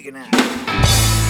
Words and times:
kicking 0.00 0.16
out. 0.16 1.27